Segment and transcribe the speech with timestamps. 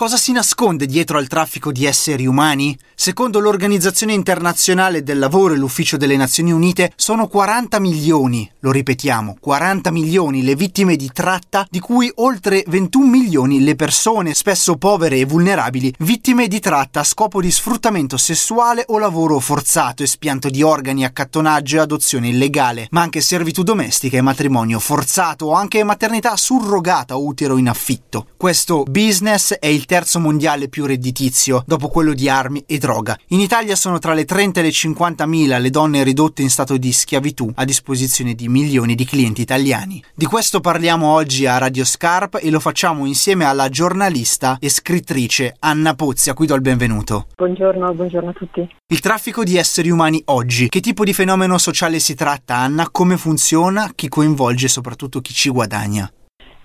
[0.00, 2.74] Cosa si nasconde dietro al traffico di esseri umani?
[2.94, 9.36] Secondo l'Organizzazione Internazionale del Lavoro e l'Ufficio delle Nazioni Unite sono 40 milioni, lo ripetiamo,
[9.40, 15.18] 40 milioni le vittime di tratta, di cui oltre 21 milioni le persone, spesso povere
[15.18, 20.62] e vulnerabili, vittime di tratta a scopo di sfruttamento sessuale o lavoro forzato, espianto di
[20.62, 26.36] organi, accattonaggio e adozione illegale, ma anche servitù domestica e matrimonio forzato o anche maternità
[26.36, 28.26] surrogata o utero in affitto.
[28.36, 33.18] Questo business è il terzo mondiale più redditizio, dopo quello di armi e droga.
[33.28, 36.76] In Italia sono tra le 30 e le 50 mila le donne ridotte in stato
[36.76, 40.02] di schiavitù a disposizione di milioni di clienti italiani.
[40.14, 45.54] Di questo parliamo oggi a Radio Scarp e lo facciamo insieme alla giornalista e scrittrice
[45.60, 47.26] Anna Pozzi, a cui do il benvenuto.
[47.36, 48.68] Buongiorno, buongiorno a tutti.
[48.88, 52.88] Il traffico di esseri umani oggi, che tipo di fenomeno sociale si tratta Anna?
[52.90, 53.92] Come funziona?
[53.94, 56.10] Chi coinvolge e soprattutto chi ci guadagna?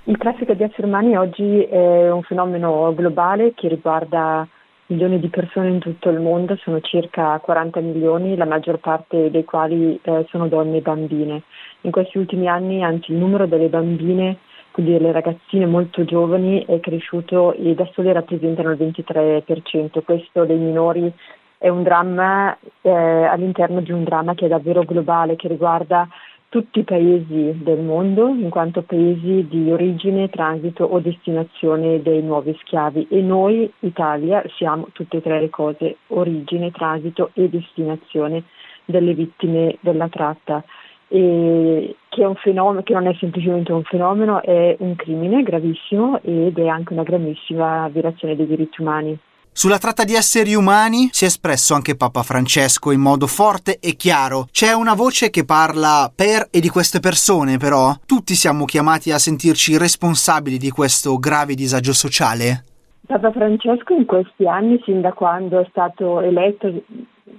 [0.08, 4.48] Il traffico di esseri umani oggi è un fenomeno globale che riguarda
[4.88, 9.44] milioni di persone in tutto il mondo, sono circa 40 milioni, la maggior parte dei
[9.44, 11.42] quali eh, sono donne e bambine.
[11.82, 14.38] In questi ultimi anni, anzi, il numero delle bambine,
[14.72, 20.04] quindi delle ragazzine molto giovani, è cresciuto e da sole rappresentano il 23%.
[20.04, 21.12] Questo dei minori
[21.58, 26.08] è un dramma eh, all'interno di un dramma che è davvero globale, che riguarda
[26.56, 32.58] tutti i paesi del mondo in quanto paesi di origine, transito o destinazione dei nuovi
[32.62, 38.46] schiavi e noi, Italia, siamo tutte e tre le cose, origine, transito e destinazione
[38.86, 40.64] delle vittime della tratta.
[41.10, 46.22] E che, è un fenomeno, che non è semplicemente un fenomeno, è un crimine gravissimo
[46.22, 49.20] ed è anche una gravissima violazione dei diritti umani.
[49.58, 53.96] Sulla tratta di esseri umani si è espresso anche Papa Francesco in modo forte e
[53.96, 54.48] chiaro.
[54.52, 59.18] C'è una voce che parla per e di queste persone, però tutti siamo chiamati a
[59.18, 62.66] sentirci responsabili di questo grave disagio sociale?
[63.08, 66.68] Papa Francesco in questi anni, sin da quando è stato eletto,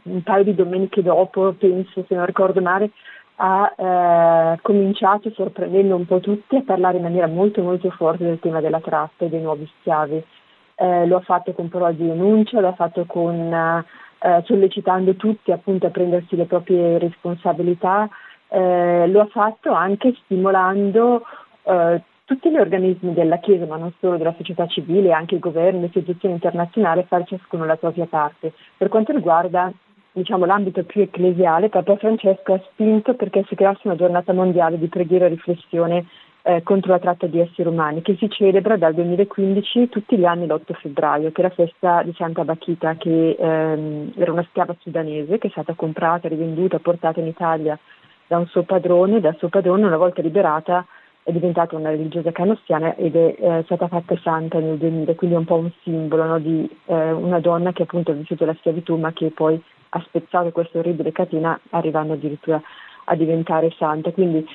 [0.05, 2.92] un paio di domeniche dopo, penso, se non ricordo male,
[3.36, 8.40] ha eh, cominciato, sorprendendo un po' tutti, a parlare in maniera molto molto forte del
[8.40, 10.24] tema della tratta e dei nuovi schiavi
[10.77, 15.51] eh, lo ha fatto con parole di denuncia, lo ha fatto con, eh, sollecitando tutti
[15.53, 18.09] appunto a prendersi le proprie responsabilità,
[18.48, 21.23] eh, lo ha fatto anche stimolando
[21.64, 25.81] eh, tutti gli organismi della Chiesa, ma non solo della società civile, anche il governo,
[25.81, 28.53] le istituzioni internazionali, a fare ciascuno la propria parte.
[28.77, 29.73] Per quanto riguarda
[30.13, 34.89] diciamo, l'ambito più ecclesiale, Papa Francesco ha spinto perché si creasse una giornata mondiale di
[34.89, 36.07] preghiera e riflessione
[36.46, 40.46] eh, contro la tratta di esseri umani, che si celebra dal 2015 tutti gli anni
[40.46, 45.39] l'8 febbraio, che è la festa di Santa Bachita, che ehm, era una schiava sudanese
[45.39, 47.77] che è stata comprata, rivenduta, portata in Italia
[48.29, 50.86] da un suo padrone, dal suo padrone una volta liberata
[51.24, 55.39] è diventata una religiosa canossiana ed è eh, stata fatta santa nel 2000, quindi è
[55.39, 58.95] un po' un simbolo no, di eh, una donna che appunto ha vissuto la schiavitù
[58.95, 62.63] ma che poi ha spezzato questa orribile catena arrivando addirittura
[63.07, 64.13] a diventare santa.
[64.13, 64.46] Quindi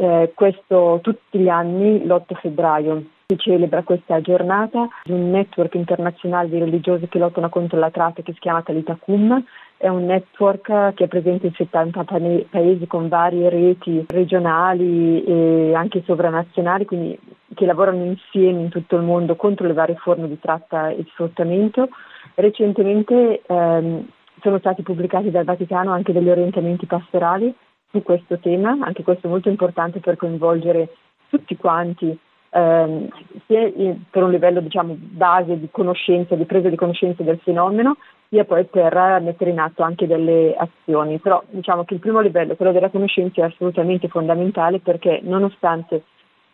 [0.00, 6.48] eh, questo tutti gli anni, l'8 febbraio, si celebra questa giornata di un network internazionale
[6.48, 9.44] di religiosi che lottano contro la tratta che si chiama Talitacum.
[9.76, 12.04] È un network che è presente in 70
[12.50, 17.18] paesi con varie reti regionali e anche sovranazionali, quindi
[17.54, 21.88] che lavorano insieme in tutto il mondo contro le varie forme di tratta e sfruttamento.
[22.34, 24.06] Recentemente ehm,
[24.40, 27.54] sono stati pubblicati dal Vaticano anche degli orientamenti pastorali
[27.90, 30.88] su questo tema, anche questo è molto importante per coinvolgere
[31.28, 32.16] tutti quanti,
[32.50, 33.08] ehm,
[33.46, 33.70] sia
[34.10, 37.96] per un livello diciamo, base di conoscenza, di presa di conoscenza del fenomeno,
[38.28, 41.18] sia poi per mettere in atto anche delle azioni.
[41.18, 46.04] Però diciamo che il primo livello, quello della conoscenza, è assolutamente fondamentale perché nonostante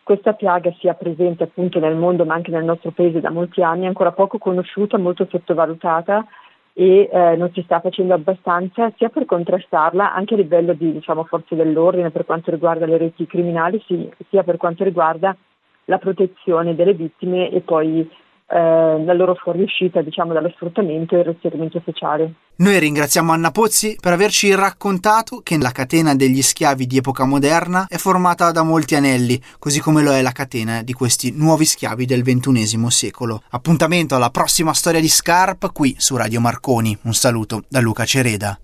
[0.02, 3.84] questa piaga sia presente appunto nel mondo ma anche nel nostro paese da molti anni,
[3.84, 6.24] è ancora poco conosciuta, molto sottovalutata
[6.78, 11.24] e eh, non si sta facendo abbastanza sia per contrastarla anche a livello di diciamo,
[11.24, 13.82] forze dell'ordine per quanto riguarda le reti criminali
[14.28, 15.34] sia per quanto riguarda
[15.86, 18.06] la protezione delle vittime e poi
[18.48, 22.34] eh, la loro fuoriuscita diciamo, dallo sfruttamento e il reinserimento sociale.
[22.58, 27.86] Noi ringraziamo Anna Pozzi per averci raccontato che la catena degli schiavi di epoca moderna
[27.88, 32.06] è formata da molti anelli, così come lo è la catena di questi nuovi schiavi
[32.06, 33.42] del XXI secolo.
[33.50, 36.96] Appuntamento alla prossima storia di Scarp qui su Radio Marconi.
[37.02, 38.58] Un saluto da Luca Cereda.